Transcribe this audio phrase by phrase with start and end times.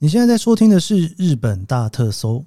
[0.00, 2.44] 你现在在收听的是日本大特搜，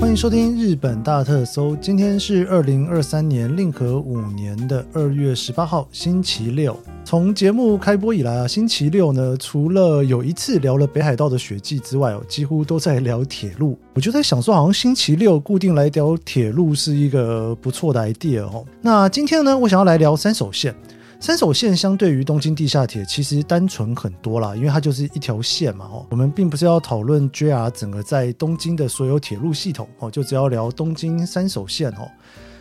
[0.00, 1.76] 欢迎收听日本大特搜。
[1.76, 6.76] 今天是二零二三年令和五年的二月十八号，星期六。
[7.04, 13.78] 从节目开播以来啊，星期六呢，除了有一次聊了北海道的雪季之外哦，几乎都在聊铁路。
[13.94, 18.66] 我就在想说，好像星期六固定来聊铁路是一个不错的 idea 哦。
[18.82, 20.74] 那今天呢，我想要来聊三手线。
[21.22, 25.84] 三手线相对于东京地下铁，其实单纯很多啦，因为它就是一条线嘛。
[25.84, 32.10] 哦，我们并不是要讨论 JR 整个在东京的所有铁路系统哦，就只要聊东京三手线哦。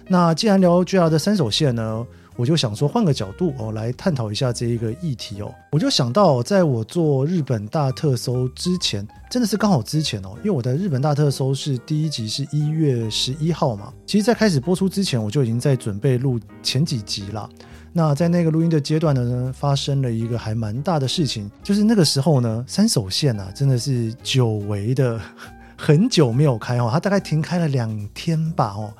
[0.10, 2.06] 那既然聊 JR 的三手线呢，
[2.36, 5.50] 我就想说换个角度哦，来探讨一下这一个议题哦。
[5.72, 13.94] 我就想到，在我做日本大特搜之前，真的是刚好之前哦，因为我的日本大特搜是第一集是一月十一号嘛。
[14.06, 17.50] 其实，在开始播出之前，我就已经在准备录前几集了。
[17.92, 25.20] 那在那个录音的阶段呢，发生了一个还蛮大的事情，就是那个时候呢，三手线啊，真的是久违的
[25.76, 28.94] 很久没有开哦，它大概停开了两天吧哦。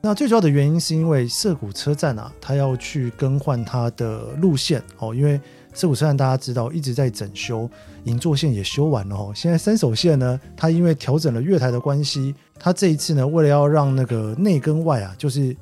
[0.00, 5.38] 那最主要的原因是因为涩谷车站啊，它要去更换它的路线哦，因为
[5.74, 7.68] 涩谷车站大家知道一直在整修，
[8.04, 9.30] 银座线也修完了哦。
[9.34, 15.54] 现在三手线呢，它因为调整了月台的关系，它这一次呢，为了要让那个内跟外啊，就是。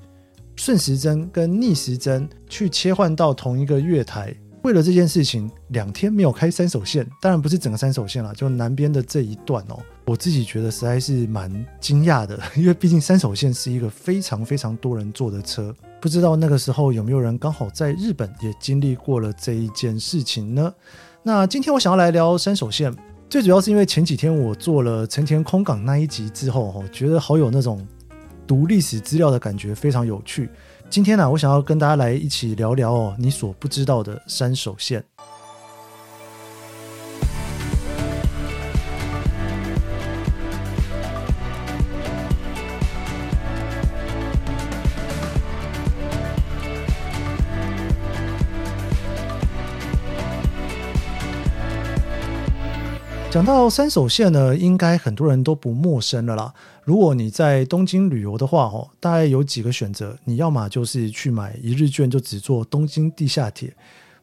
[0.65, 4.33] 顺时针跟逆时针去切换到同一个月台，
[4.63, 9.81] 为了这件事情，两天没有开三手线，当然不是整个三手线啦，就南边的这一段哦。
[10.05, 20.73] 我自己觉得实在是蛮惊讶的，因为毕竟三手线是一个非常非常多人坐的车，不知道那个时候有没有人刚好在日本也经历过了这一件事情呢？
[21.25, 22.95] 那今天我想要来聊三手线，
[23.29, 27.85] 最主要是因为前几天我做了成田空港那一集之后，哦，觉得好有那种。
[28.53, 30.47] 读历史资料的感觉非常有趣。
[30.91, 35.03] 今天呢、我想要跟大家来一起聊聊哦，你所不知道的山手线。
[53.31, 56.53] 讲到三手线呢，应该很多人都不陌生了啦。
[56.85, 63.73] 如果你在东京旅游的话，哦，大概有几个选择，你要么就是去买一日券，就只坐东京地下铁。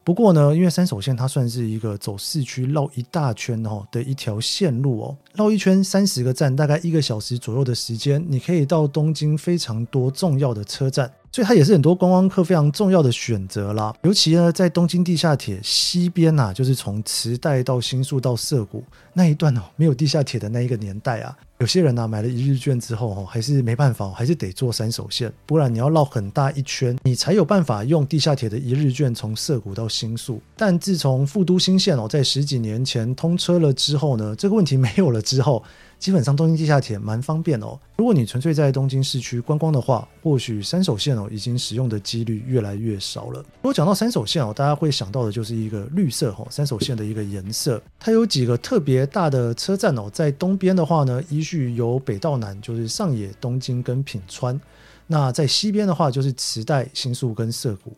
[0.02, 11.10] 不过呢，因为三手线它算是一个走市区绕一大圈哦的一条线路哦，绕一圈三十个站，大概一个小时左右的时间，你可以到东京非常多重要的车站。
[11.32, 18.82] 所以它也是很多观光客非常重要的选择啦，尤其呢，在东京地下铁西边呐、啊，就是从池袋到新宿到涩谷
[19.12, 30.42] 那一段哦，没有地下铁的那一个年代啊，有些人呢、买了一日券之后哦，还是没办法，还是得坐山手线，不然你要绕很大一圈，你才有办法用地下铁的一日券从涩谷到新宿。
[30.56, 35.62] 但自从副都心线哦，在十几年前通车了之后呢，这个问题没有了之后。
[36.00, 37.78] 基本上东京地下铁蛮方便哦。
[37.98, 43.40] 如果你纯粹在东京市区观光的话，或许山手线哦已经使用的几率越来越少了。
[43.40, 47.80] 如果讲到山手线哦，大家会想到的就是一个绿色哦，山手线的一个颜色。
[47.98, 54.58] 它有几个特别大的车站哦，在东边的话呢，依序由北到南就是上野、东京跟品川。
[55.06, 57.94] 那在西边的话就是池袋、新宿跟涩谷。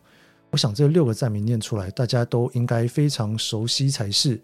[0.51, 4.41] 我想这六个站名念出来，大家都应该非常熟悉才是。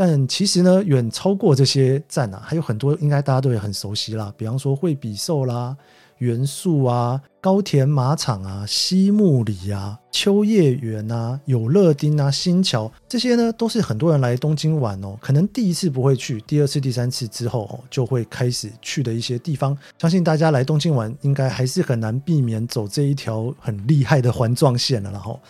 [0.00, 5.76] 但其实呢，远超过这些站啊，还有很多应该大家都也很熟悉啦，比方说惠比寿啦、
[6.18, 19.76] 元素啊、高田马场啊、西木里啊、秋叶原啊、有乐町啊、新桥这些呢，都是很多人来东京玩哦，可能第一次不会去，第二次、第三次之后，就会开始去的一些地方。
[19.98, 25.40] 相信大家来东京玩，应该还是很难避免走这一条很厉害的环状线了，然后。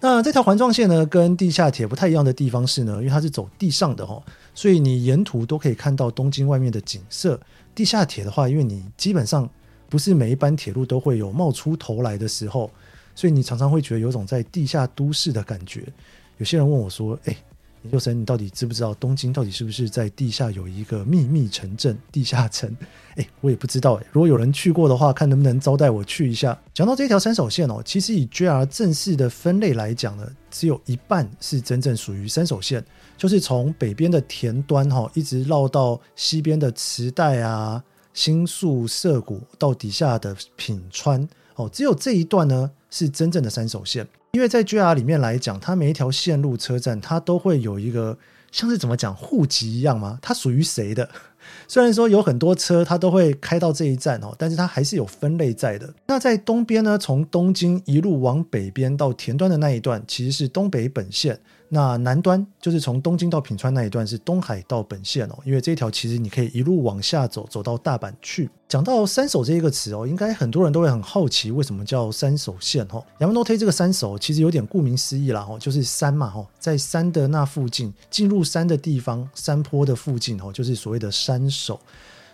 [0.00, 4.22] 那这条环状线呢，跟地下铁不太一样的地方是呢，因为它是走地上的哦，
[4.54, 7.40] 所以你沿途都可以看到东京外面的景色。
[7.74, 9.48] 地下铁的话，因为你基本上
[9.88, 12.70] 不是每一班铁路都会有冒出头来的时候，
[13.14, 15.84] 所以你常常会觉得有种在地下都市的感觉。
[16.36, 17.36] 有些人问我说：“哎。”
[17.88, 22.70] 研究生，你到底知不知道东京到底是不是在地下有一个秘密城镇地下城？
[23.16, 23.98] 哎，我也不知道。
[24.12, 26.56] 如果有人去过的话，看能不能招待我去一下。
[26.74, 32.84] 讲到这条三手线哦，其实以 JR 正式的分类来讲呢，只有一半是真正属于三手线，
[33.16, 37.82] 就是从北边的田端哈，一直绕到西边的池袋啊、
[38.12, 41.26] 新宿、涩谷到底下的品川
[41.58, 44.06] 哦，只有这一段呢是真正的三手线。
[44.32, 48.16] 因为在 JR 里面来讲，它每一条线路车站，它都会有一个
[48.52, 50.18] 像是怎么讲户籍一样吗？
[50.22, 51.08] 它属于谁的？
[51.66, 55.92] 虽然说有很多车它都会开到这一站哦，但是它还是有分类在的。
[56.06, 61.40] 那在东边呢，从东京一路往北边到田端的那一段，其实是东北本线。
[61.70, 68.48] 那南端就是从东京到品川那一段是东海道本线哦，因为这一条其实你可以一路往下走，走到大阪去。
[68.68, 73.04] 讲到山手这一个词哦，应该很多人都会很好奇为什么叫山手线哦。
[73.18, 81.78] Yamanote 这个山手其实有点顾名思义啦哦，就是山嘛哦，在山的那附近，进入山的地方，山坡的附近哦，就是所谓的山手。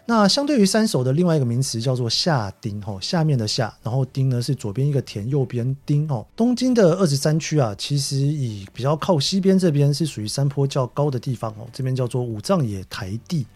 [0.07, 6.27] 那相对于三首的另外一个名词叫做下町哦，下面的下，然后町呢是左边一个田，右边町哦。
[6.37, 13.47] 东京的二十三区啊，其实以比较靠西边这边是属于山坡较高的地方哦，这边叫做五藏野台地。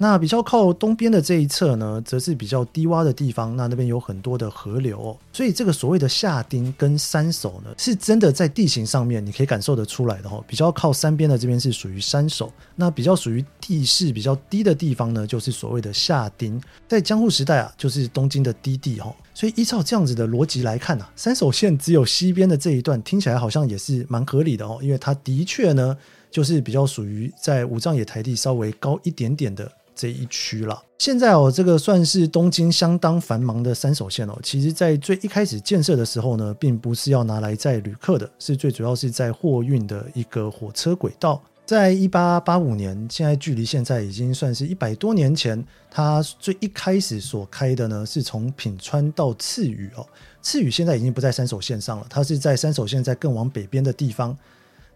[0.00, 10.42] 那比较靠东边的这一侧呢，则是比较低洼的地方，那那边有很多的河流哦，所以这个所谓的下町跟山手呢，是真的在地形上面你可以感受得出来的哦。
[10.46, 16.62] 比较靠山边的这边是属于山手，那比较属于地势比较低的地方呢，就是所谓的下町。
[16.86, 25.96] 在江户时代啊，就是东京的低地哦，所以依照这样子的逻辑来看啊，山手线只有西边的这一段听起来好像也是蛮合理的哦，因为它的确呢，
[26.30, 29.68] 就是比较属于在武藏野台地稍微高一点点的。
[29.98, 30.80] 这一区了。
[30.98, 34.38] 现在哦，这个算是东京相当繁忙的三手线哦。
[34.42, 41.42] 其实，在最一开始建设的时候呢，并不是要拿来载旅客的，是最主要是在货运的一个火车轨道。
[41.66, 50.06] 在一八八五年，现在距离现在已经算是一百多年前，它最一开始所开的呢，是从品川到赤羽哦。
[50.40, 54.34] 赤羽现在已经不在三手线上了，它是在三手线在更往北边的地方。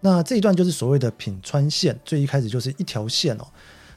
[0.00, 3.46] 那这一段就是所谓的品川线，最一开始就是一条线哦。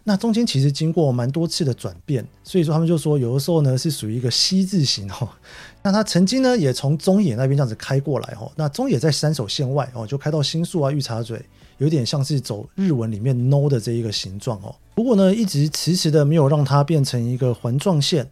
[0.08, 5.28] 那中间其实经过蛮多次的转变，所以说他们就说有的时候呢是属于一个 C 字形哦。
[5.82, 8.52] 那它曾经呢也从中野那边这样子开过来哦。
[8.56, 11.44] 那中野在山手线外哦，就开到新宿啊、御茶嘴，
[11.80, 14.76] 有点像是走日文里面 “no” 的这一个形状哦。
[14.94, 18.30] 不过呢，一直迟迟的没有让它变成一个环状线。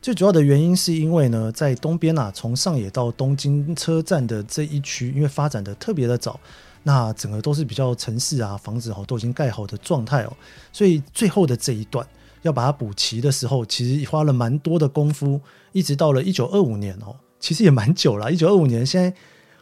[0.00, 6.40] 最主要的原因是因为呢，在东边啊，从上野到东京车站的这一区，因为发展的特别的早。
[6.82, 10.32] 那整个都是比较城市啊，房子哦都已经盖好的状态哦，
[10.72, 12.06] 所以最后的这一段
[12.42, 15.40] 要把它补齐的时候，其实花了蛮多的功夫，
[15.72, 18.32] 一直到了一九二五年哦，其实也蛮久了。
[18.32, 19.14] 一九二五年，现在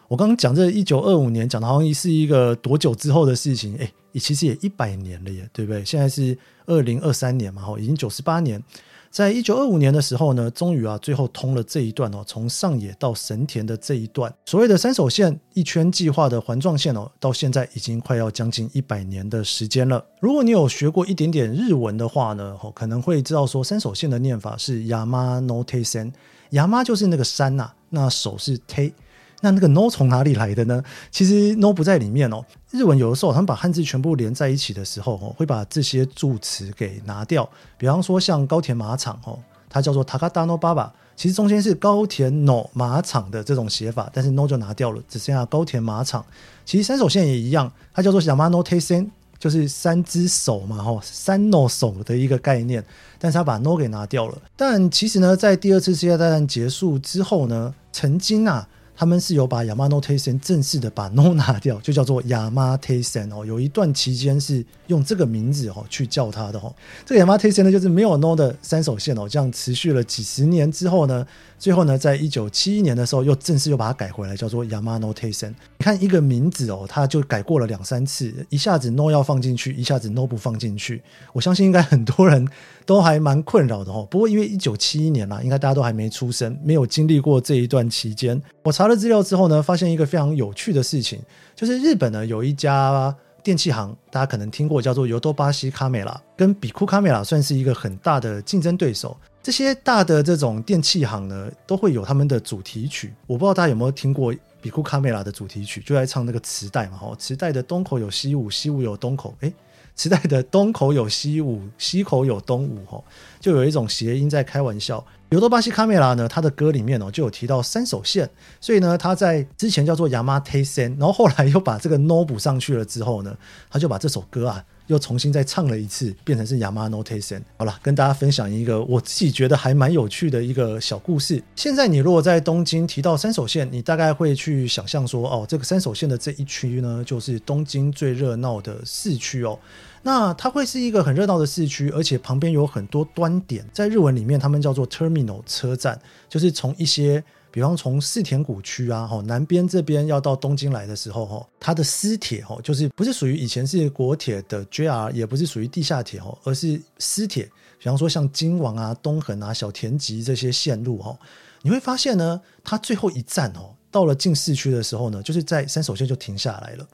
[0.08, 5.84] 我刚刚讲这一九二五年，讲的好像是一个多久之后的事情，哎，也其实也一百年了耶，对不对？
[5.84, 8.62] 现在是二零二三年嘛，哈，已经九十八年。
[9.10, 20.02] 在一九二五年的时候呢，终于啊，最后通了这一段哦，从上野到神田的这一段所谓的三手线一圈计划的环状线哦，到现在已经快要将近一百年的时间了。
[20.20, 28.92] 如果你有学过一点点日文的话呢，哦，可能会知道说三手线的念法是 Yamanote Sen，Yama 就是那个山呐，那手是 te。
[29.40, 30.82] 那那个 no 从哪里来的呢？
[31.10, 32.44] 其实 no 不在里面哦。
[32.72, 37.48] 日文有的时候他们把汉字全部连在一起的时候，哦，会把这些助词给拿掉。
[37.76, 39.38] 比方说像高田马场，哦，
[39.70, 46.24] 它叫做 Takata no Baba，其实中间是高田 no 马场的这种写法，但是 no 就拿掉了，只剩下高田马场。
[46.64, 49.08] 其实三手线也一样，它叫做 Yamanote Sen，
[49.38, 52.84] 就是三只手嘛，吼，三 no 手的一个概念，
[53.20, 54.36] 但是他把 no 给拿掉了。
[54.56, 58.68] 但其实呢，在第二次世界大战结束之后呢，曾经啊。
[58.98, 63.46] 他们是有把 Yamanote Sen 正式的把 no 拿掉，就叫做 Yamate Sen 哦。
[63.46, 66.74] 有一段期间是用这个名字哦去叫它的哦。
[67.06, 69.28] 这个 Yamate Sen 呢，就是没有 no 的三手线哦。
[69.28, 71.24] 这样持续了几十年之后呢，
[71.59, 75.51] 最后呢，在一九七一年的时候，又正式又把它改回来，叫做 Yamanote Sen。
[75.77, 81.01] 你看一个名字哦，它就改过了两三次，一下子 no 要放进去，一下子 no 不放进去。
[81.31, 82.45] 我相信应该很多人
[82.85, 84.05] 都还蛮困扰的哦。
[84.11, 88.41] 不过因为一九七一年啦，应该大家都还没出生，没有经历过这一段期间。
[88.63, 91.21] 我查了资料之后呢，发现一个非常有趣的事情，
[91.55, 99.15] 就是日本呢有一家电器行，大家可能听过，叫做ヨドバシカメラ，跟比库カメラ算是一个很大的竞争对手。
[99.47, 103.13] 这些大的这种电器行呢，都会有他们的主题曲。
[103.27, 109.53] 我不知道大家有没有听过比库カメラ的主题曲，就在唱那个磁带嘛，哈，磁带的东口有西武，西武有东口，诶
[109.95, 113.03] 磁带的东口有西武，西口有东武，哈，
[113.41, 115.05] 就有一种谐音在开玩笑。
[115.29, 118.29] 尤多巴西卡梅拉呢，他的歌里面哦就有提到山手线，
[118.61, 123.35] 所以呢，他在之前叫做 Yamate Sen，然后后来又把这个 no 补上去了之后呢，
[123.69, 124.63] 他就把这首歌啊。
[124.88, 127.40] 又重新再唱了一次，变成是 Yamanote Sen。
[127.56, 131.42] 好了，跟大家分享一个我自己觉得还蛮有趣的一个小故事。
[131.56, 139.58] 现在你如果在东京提到三手线，你大概会去想象说，哦，这个三手线的这一区呢，就是东京最热闹的市区哦。
[140.02, 147.22] 那它会是一个很热闹的市区，而且旁边有很多端点，在日文里面他们叫做 terminal 车站，就是从一些。
[147.50, 157.44] 比方从世田谷区啊，吼南边这边要到东京来的时候，吼它的私铁，吼就是不是属于以前是国铁的 JR，也不是属于地下铁，吼而是私铁
[157.78, 161.18] 比方说像京王啊、东横啊、小田急这些线路吼，
[161.62, 166.86] 你会发现呢，它最后一站吼，到了进市区的时候呢，就是在三手线就停下来了。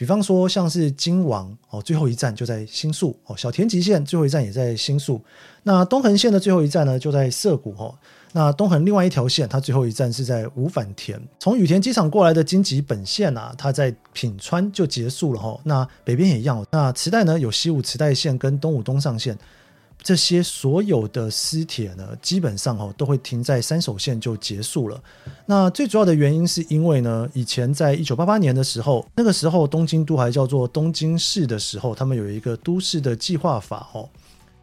[0.00, 5.20] 比方说像是金王哦，最后一站就在新宿哦，小田急线最后一站也在新宿。
[5.64, 7.94] 那东横线的最后一站呢，就在涩谷哦。
[8.32, 11.20] 那东横另外一条线，它最后一站是在五反田。
[11.38, 15.60] 从羽田机场过来的京急本线啊，它在品川就结束了哈。
[15.64, 16.64] 那北边也一样。
[16.72, 19.36] 那池袋呢，有西武池袋线跟东武东上线，
[20.02, 25.00] 这些所有的私铁呢，基本上哈都会停在三手线就结束了。
[25.46, 34.08] 那最主要的原因是因为呢，以前在一九八八年的时候，那个时候东京都还叫做东京市的时候，他们有一个都市的计划法哦。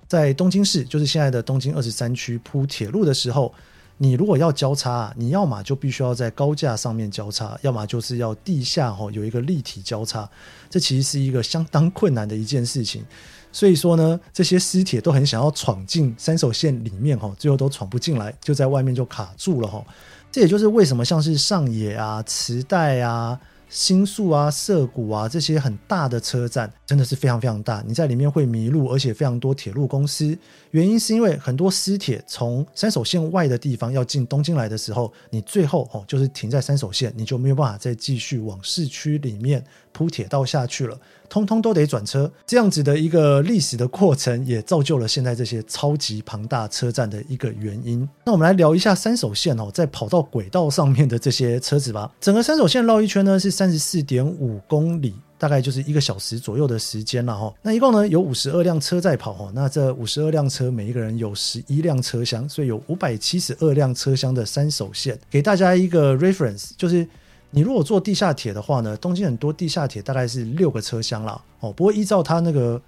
[0.08, 3.54] 在东京市，就是现在的东京二十三区铺铁路的时候，
[3.98, 10.28] 你如果要交叉，你要么就必须要在高架上面交叉，要么就是要地下哈有一个立体交叉，
[10.70, 13.04] 这其实是一个相当困难的一件事情。
[13.52, 19.84] 所以说呢，这些私铁都很想要闯进三手线里面哈，最后都闯不进来，就在外面就卡住了哈。
[20.32, 23.40] 这也就是为什么像是上野啊、池袋啊。
[23.70, 30.36] 新宿啊、涩谷啊这些很大的车站真的是非常非常大，你在里面会迷路，而且非常多铁路公司。
[30.72, 40.98] 原因是因为很多私铁从山手线外的地方要进东京来的时候，你最后哦就是停在山手线，你就没有办法再继续往市区里面铺铁道下去了。
[41.30, 48.08] 通通都得转车，这样子的一个历史的过程，也造就了现在这些超级庞大车站的一个原因。
[48.24, 52.10] 那我们来聊一下山手线哦，在跑道轨道上面的这些车子吧。
[52.22, 57.54] 整个山手线绕一圈呢是三十四点五公里，大概就是一个小时左右的时间了哈。
[57.62, 65.18] 那一共呢有五十二辆车在跑哈，那这五十二辆车每一个人有十一辆车厢，所以有五百七十二辆车厢的三手线。
[65.30, 67.08] 给大家一个 reference，就是。
[67.50, 71.42] 你如果坐地下铁的话呢，东京很多地下铁大概是六个车厢啦。
[71.62, 71.72] 哦。
[71.72, 72.80] 不过依照它那个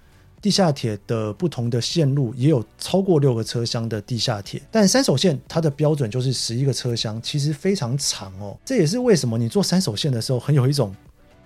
[0.42, 4.60] 地下铁的不同的线路，也有超过六个车厢的地下铁。
[4.70, 8.54] 但三手线它的标准就是十一个车厢，其实非常长哦。
[8.62, 10.94] 这也是为什么你坐三手线的时候很有一种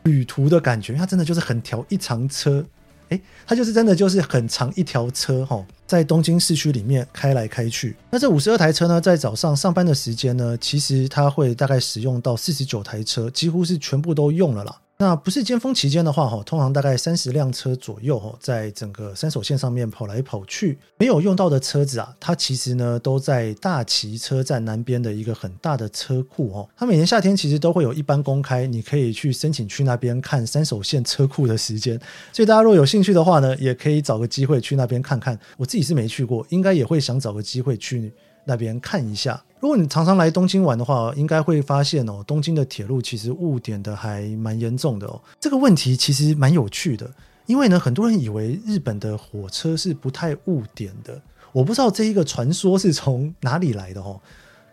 [0.04, 2.64] 旅途的感觉，它真的就是很条一长车。
[3.10, 7.94] 诶，它就是真的就是很长一条车哈，在东京市区里面开来开去。
[8.10, 14.74] 那这五十二台车呢，在早上上班的时间呢，其实它会大概使用到四十九台车，几乎是全部都用了啦。
[14.96, 20.78] 那不是尖峰期间的话，哈，通常大概三十辆车左右，哈，在整个三手线上面跑来跑去。
[20.98, 26.68] 没有用到的车子啊，它其实呢都在大崎车站南边的一个很大的车库，哈。
[26.76, 32.00] 它每年夏天其实都会有一般公开，你可以去申请去那边看三手线车库的时间。
[32.32, 35.36] 所以大家如果有兴趣的话呢，也可以找个机会去那边看看。
[35.56, 38.12] 我自己是没去过，应该也会想找个机会去
[38.44, 39.42] 那边看一下。
[39.60, 45.18] 如果你常常来东京玩的话，应该会发现哦，东京的铁路其实误点的还蛮严重的哦。
[45.40, 47.10] 这个问题其实蛮有趣的，
[47.46, 51.18] 因为呢，很多人以为日本的火车是不太误点的。
[51.52, 54.20] 我不知道这一个传说是从哪里来的哦。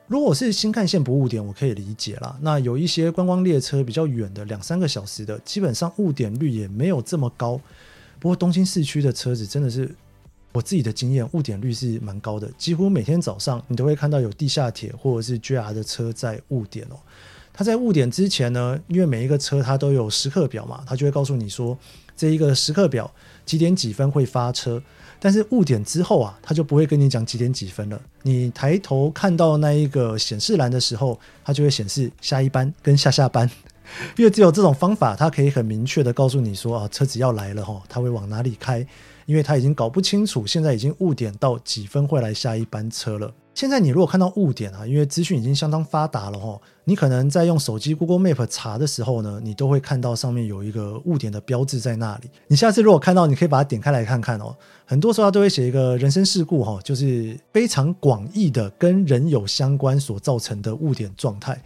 [0.08, 2.38] 如果是新干线不误点，我可以理解啦。
[2.42, 7.62] 那有一些观光列车比较远的，两三个小时的，基本上误点率也没有这么高。
[8.20, 9.96] 不过东京市区的车子真的是。
[10.52, 16.96] 我自己的经验，误点率是蛮高的，几乎每天早上你都会看到有地下铁或者是 JR 的车在误点哦。
[17.54, 21.78] 它在误点之前呢，因为每一个车它都有时刻表嘛，它就会告诉你说
[22.16, 23.12] 这一个时刻表
[23.46, 24.82] 几点几分会发车。
[25.24, 28.02] 但是误点之后啊，它就不会跟你讲几点几分了。
[28.24, 33.48] 你抬头看到那一个显示栏的时候，它就会显示下一班跟下下班，
[34.18, 38.86] 因为只有这种方法，它可以很明确的告诉你说啊，车子要来了哈，它会往哪里开。
[39.26, 43.34] 因为他已经搞不清楚，现在已经误点到几分会来下一班车了。
[43.54, 52.30] 现在你如果看到误点啊，因为资讯已经相当发达了哈，你可能在用手机 Google Map 查的时候呢，你都会看到上面有一个误点的标志在那里。
[52.48, 54.56] 你下次如果看到，你可以把它点开来看看哦。
[54.86, 61.62] 很多时候他都会写一个人身事故哈，就是非常广义的跟人有相关所造成的误点状态。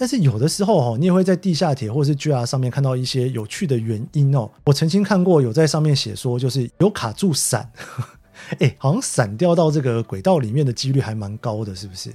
[0.00, 4.50] 但是有的时候哈，你也会在地下铁或者是 JR 上面看到一些有趣的原因哦。
[4.64, 7.70] 我曾经看过有在上面写说，就是有卡住伞，
[8.60, 12.10] 哎，好像伞掉到这个轨道里面的几率还蛮高的，是不是？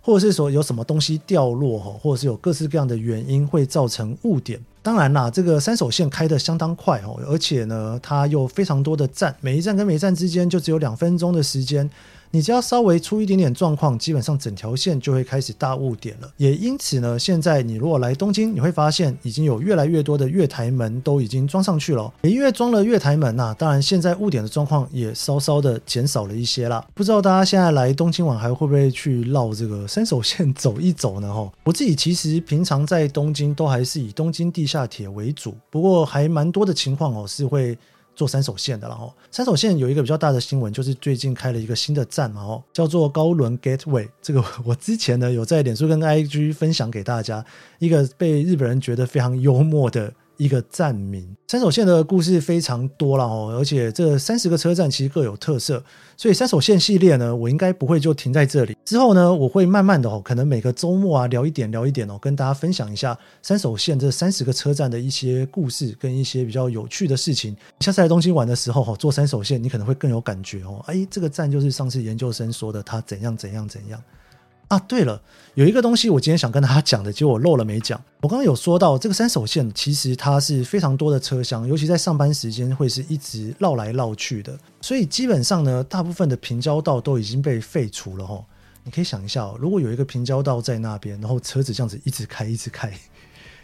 [0.00, 4.60] 或者是说有什么东西掉落哈，或者是有各式各样的原因会造成误点。
[4.82, 11.88] 当然啦，这个三手线开得相当快哦，而且呢，它又非常多的站，每一站跟每一站之间就只有两分钟的时间。
[12.34, 16.32] 你只要稍微出一点点状况，基本上整条线就会开始大误点了。
[16.38, 22.10] 也因此呢，现在你如果来东京，你会发现已经有越来越多的月台门都已经装上去了。
[22.22, 26.82] 也因为装了月台门呐，当然现在误点的状况也稍稍的减少了一些啦。
[26.94, 31.30] 不知道大家现在来东京玩还会不会去绕这个山手线走一走呢？
[31.30, 37.76] 哈，我自己其实平常在东京都还是以东京地下铁为主，不过还蛮多的情况哦是会。
[38.14, 38.88] 做三手线的。
[38.88, 44.08] 然后三手线有一个比较大的新闻，就是最近开了一个新的站嘛，哦，叫做高轮 Gateway。
[44.20, 47.44] 这个我之前呢有在脸书跟 IG 分享给大家，
[47.78, 50.12] 一个被日本人觉得非常幽默的。
[50.42, 55.82] 一个站名，三手线的故事非常多了哦，而且这三十个车站其实各有特色，
[56.16, 58.76] 所以三手线系列呢，我应该不会就停在这里。
[58.84, 67.56] 之后呢，我会慢慢的哦，可能每个周末啊聊一点聊一点哦，跟大家分享一下三手线这三十个车站的一些故事跟一些比较有趣的事情。
[67.78, 70.82] 下次来东京玩的时候哈，坐三手线你可能会更有感觉哦。
[70.86, 74.02] 哎，这个站就是上次研究生说的，它怎样怎样怎样。
[74.72, 75.20] 啊，对了，
[75.52, 78.02] 有一个东西我今天想跟大家讲的，结果我漏了没讲。
[78.22, 84.58] 我刚刚有说到这个三手线，其实它是非常多的车厢，尤其在上班时间会是一直绕来绕去的。
[84.80, 88.42] 所以基本上呢，大部分的平交道都已经被废除了哈。
[88.82, 92.90] 你可以想一下哦，如果有一个平交道在那边，然后车子这样子一直开一直开，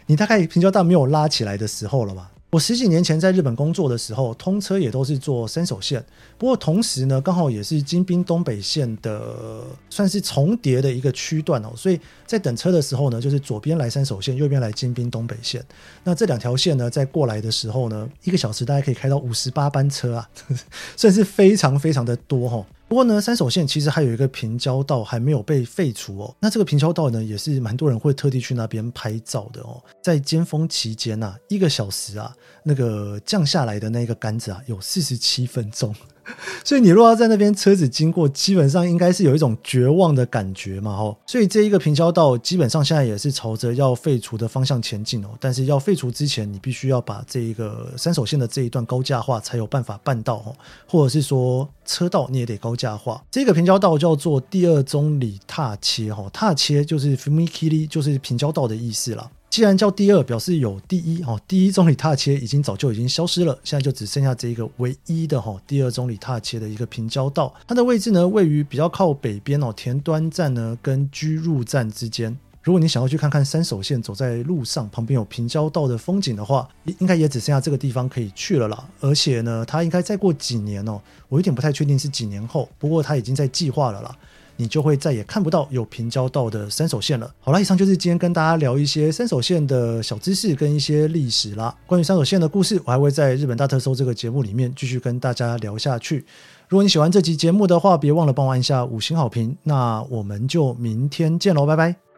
[0.05, 2.29] 你大概平交道没有拉起来的时候了吧？
[2.51, 6.03] 我十几年前在日本工作的时候，通车也都是坐三手线。
[6.35, 11.71] 不过同时呢，刚好也是京滨东北线的算是重叠的一个区段哦。
[11.75, 15.63] 所以在等车的时候呢，就是左边来三手线，右边来京滨东北线。
[16.03, 20.27] 那这两条线呢，在过来的时候呢，一个小时大概可以开到五十八班车啊，
[20.97, 22.65] 算是非常非常的多哈。
[22.89, 26.35] 不过呢，三手线其实还有一个平交道还没有被废除哦。
[26.39, 29.79] 那这个平交道呢，也是蛮多人会特地去那边拍照的哦。
[30.01, 35.95] 在尖峰期间啊，一个小时啊，那个降下来的那个杆子啊，有四十七分钟。
[36.63, 41.17] 所以你如果要在那边车子经过，基本上应该是有一种绝望的感觉嘛，吼。
[41.25, 45.29] 所以这一个平交道基本上现在也是朝着要废除的方向前进哦。
[45.39, 50.55] 但是要废除之前，你必须要把这一个三手线的这一段高架化，才有办法办到哦。
[50.87, 53.23] 或者是说车道你也得高架化。
[53.31, 59.29] 这个平交道叫做第二中里踏切，吼，踏切就是 fumikiri，就是平交道的意思啦。
[59.49, 61.39] 既然叫第二，表示有第一哦。
[61.47, 67.51] 第一中里踏切已经早就已经消失了，现在就只剩下这一个唯一的哈第二中里踏切的一个平交道。
[67.67, 72.37] 它的位置呢，位于比较靠北边哦，田端站呢跟居入站之间。
[72.61, 78.87] 如果你想要去看看山手线走在路上旁边有平交道的风景的话，应该也只剩下这个地方可以去了啦。
[78.99, 84.15] 而且呢，它应该再过几年哦，我有点不太确定是几年后，不过它已经在计划了啦。
[84.59, 87.33] 你就会再也看不到有平交道的三手线了。
[87.39, 91.73] 好了，以上就是今天跟大家聊一些三手线的小知识跟一些历史啦。
[91.85, 96.25] 关于三手线的故事，我还会在日本大特搜这个节目里面继续跟大家聊下去。
[96.67, 99.57] 如果你喜欢这期节目的话，别忘了帮我按下五星好评。
[99.63, 102.08] 那我们就明天见喽，拜拜。